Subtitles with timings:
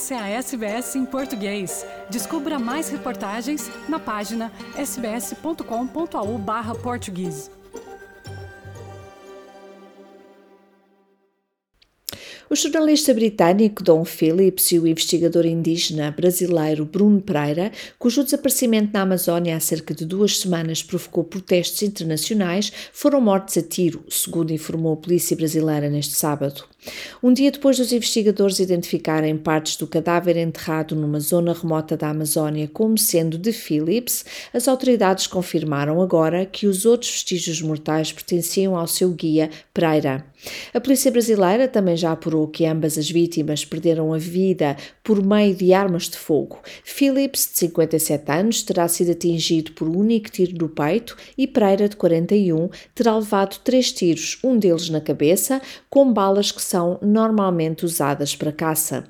[0.00, 1.84] Essa é a SBS em português.
[2.08, 7.50] Descubra mais reportagens na página sbs.com.au/português.
[12.48, 19.02] O jornalista britânico Don Phillips e o investigador indígena brasileiro Bruno Pereira, cujo desaparecimento na
[19.02, 24.94] Amazónia há cerca de duas semanas provocou protestos internacionais, foram mortos a tiro, segundo informou
[24.94, 26.64] a polícia brasileira neste sábado.
[27.22, 32.68] Um dia depois dos investigadores identificarem partes do cadáver enterrado numa zona remota da Amazónia
[32.72, 38.86] como sendo de Phillips, as autoridades confirmaram agora que os outros vestígios mortais pertenciam ao
[38.86, 40.24] seu guia Pereira.
[40.72, 45.54] A polícia brasileira também já apurou que ambas as vítimas perderam a vida por meio
[45.54, 46.60] de armas de fogo.
[46.82, 51.88] Phillips, de 57 anos, terá sido atingido por um único tiro no peito e Pereira,
[51.88, 57.84] de 41, terá levado três tiros, um deles na cabeça, com balas que são normalmente
[57.84, 59.02] usadas para caça.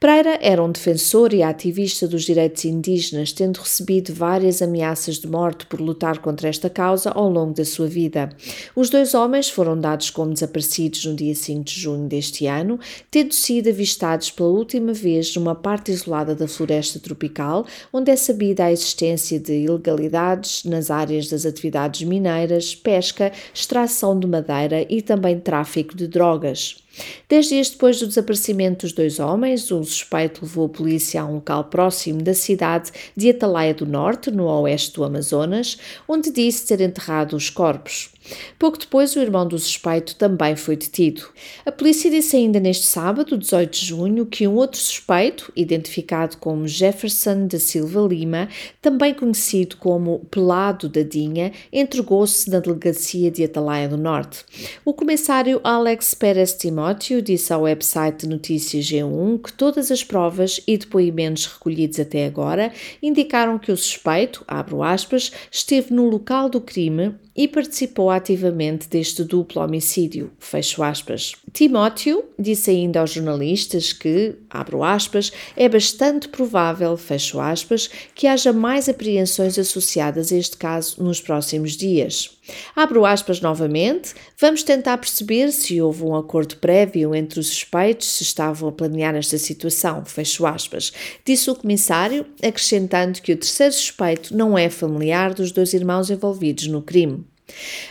[0.00, 5.66] Pereira era um defensor e ativista dos direitos indígenas, tendo recebido várias ameaças de morte
[5.66, 8.28] por lutar contra esta causa ao longo da sua vida.
[8.74, 12.78] Os dois homens foram dados como desaparecidos no dia 5 de junho deste ano,
[13.10, 18.64] tendo sido avistados pela última vez numa parte isolada da floresta tropical, onde é sabida
[18.64, 25.38] a existência de ilegalidades nas áreas das atividades mineiras, pesca, extração de madeira e também
[25.38, 26.82] tráfico de drogas.
[27.28, 31.34] Dez dias depois do desaparecimento dos dois homens, o suspeito levou a polícia a um
[31.34, 35.78] local próximo da cidade de Atalaia do Norte, no oeste do Amazonas,
[36.08, 38.10] onde disse ter enterrado os corpos.
[38.58, 41.24] Pouco depois, o irmão do suspeito também foi detido.
[41.66, 46.68] A polícia disse ainda neste sábado, 18 de junho, que um outro suspeito, identificado como
[46.68, 48.48] Jefferson da Silva Lima,
[48.80, 54.44] também conhecido como Pelado da Dinha, entregou-se na delegacia de Atalaia do Norte.
[54.84, 60.76] O comissário Alex Pérez Timóteo disse ao website notícias G1 que todas as provas e
[60.76, 62.72] depoimentos recolhidos até agora
[63.02, 69.24] indicaram que o suspeito, abro aspas, esteve no local do crime e participou ativamente deste
[69.24, 71.34] duplo homicídio, fecho aspas.
[71.52, 78.54] Timóteo disse ainda aos jornalistas que, abro aspas, é bastante provável, fecho aspas, que haja
[78.54, 82.38] mais apreensões associadas a este caso nos próximos dias.
[82.74, 88.22] Abro aspas novamente, vamos tentar perceber se houve um acordo prévio entre os suspeitos, se
[88.22, 90.90] estavam a planear esta situação, fecho aspas,
[91.22, 96.66] disse o comissário, acrescentando que o terceiro suspeito não é familiar dos dois irmãos envolvidos
[96.66, 97.26] no crime.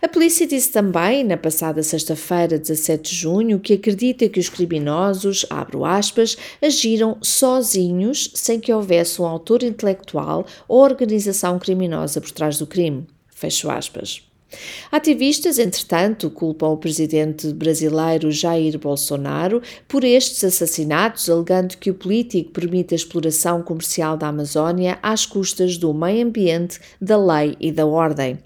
[0.00, 5.44] A polícia disse também, na passada sexta-feira, 17 de junho, que acredita que os criminosos,
[5.50, 12.58] abro aspas, agiram sozinhos sem que houvesse um autor intelectual ou organização criminosa por trás
[12.58, 13.06] do crime.
[13.28, 14.27] Fecho aspas.
[14.90, 22.50] Ativistas, entretanto, culpam o presidente brasileiro Jair Bolsonaro por estes assassinatos, alegando que o político
[22.52, 27.84] permite a exploração comercial da Amazónia às custas do meio ambiente, da lei e da
[27.84, 28.38] ordem.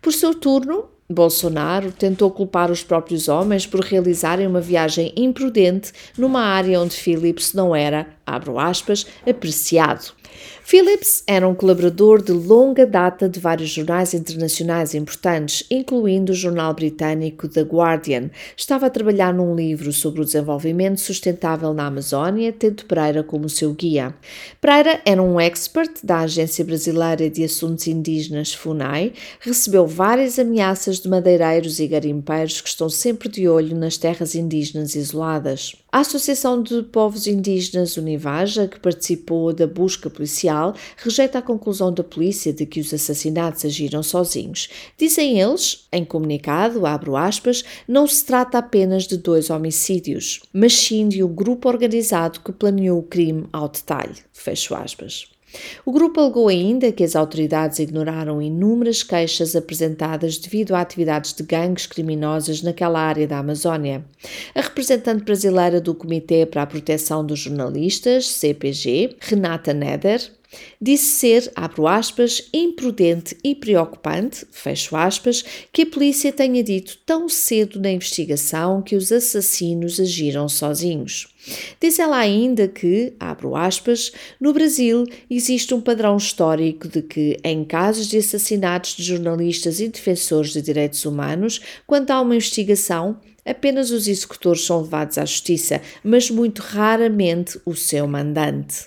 [0.00, 6.42] Por seu turno, Bolsonaro tentou culpar os próprios homens por realizarem uma viagem imprudente numa
[6.42, 10.12] área onde Phillips não era, abro aspas, apreciado.
[10.70, 16.74] Phillips era um colaborador de longa data de vários jornais internacionais importantes, incluindo o jornal
[16.74, 18.28] britânico The Guardian.
[18.54, 23.72] Estava a trabalhar num livro sobre o desenvolvimento sustentável na Amazónia, tendo Pereira como seu
[23.72, 24.14] guia.
[24.60, 31.08] Pereira era um expert da Agência Brasileira de Assuntos Indígenas FUNAI, recebeu várias ameaças de
[31.08, 35.74] madeireiros e garimpeiros que estão sempre de olho nas terras indígenas isoladas.
[35.90, 42.04] A Associação de Povos Indígenas Univaja, que participou da busca policial, rejeita a conclusão da
[42.04, 44.68] polícia de que os assassinatos agiram sozinhos.
[44.98, 51.08] Dizem eles, em comunicado, abro aspas, não se trata apenas de dois homicídios, mas sim
[51.08, 54.16] de um grupo organizado que planeou o crime ao detalhe.
[54.30, 55.37] Fecho aspas.
[55.84, 61.42] O grupo alegou ainda que as autoridades ignoraram inúmeras queixas apresentadas devido a atividades de
[61.42, 64.04] gangues criminosas naquela área da Amazónia.
[64.54, 70.20] A representante brasileira do Comitê para a Proteção dos Jornalistas, CPG, Renata Neder,
[70.80, 77.28] disse ser, abro aspas, imprudente e preocupante, fecho aspas, que a polícia tenha dito tão
[77.28, 81.28] cedo na investigação que os assassinos agiram sozinhos.
[81.80, 87.64] Diz ela ainda que, abro aspas, no Brasil existe um padrão histórico de que, em
[87.64, 93.90] casos de assassinatos de jornalistas e defensores de direitos humanos, quando há uma investigação, apenas
[93.90, 98.86] os executores são levados à justiça, mas muito raramente o seu mandante.